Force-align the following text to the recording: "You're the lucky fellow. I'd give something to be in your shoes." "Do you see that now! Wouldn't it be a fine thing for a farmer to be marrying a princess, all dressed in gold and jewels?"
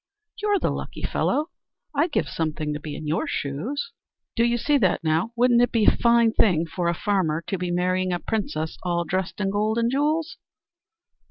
"You're 0.41 0.57
the 0.57 0.71
lucky 0.71 1.03
fellow. 1.03 1.51
I'd 1.93 2.11
give 2.11 2.27
something 2.27 2.73
to 2.73 2.79
be 2.79 2.95
in 2.95 3.05
your 3.05 3.27
shoes." 3.27 3.91
"Do 4.35 4.43
you 4.43 4.57
see 4.57 4.79
that 4.79 5.03
now! 5.03 5.31
Wouldn't 5.35 5.61
it 5.61 5.71
be 5.71 5.85
a 5.85 5.95
fine 5.95 6.33
thing 6.33 6.65
for 6.65 6.87
a 6.87 6.95
farmer 6.95 7.43
to 7.45 7.57
be 7.59 7.69
marrying 7.69 8.11
a 8.11 8.17
princess, 8.17 8.79
all 8.81 9.03
dressed 9.03 9.39
in 9.39 9.51
gold 9.51 9.77
and 9.77 9.91
jewels?" 9.91 10.37